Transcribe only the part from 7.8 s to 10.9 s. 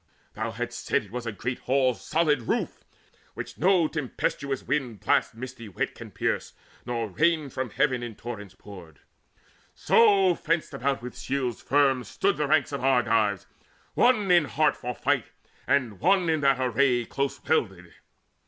in torrents poured. So fenced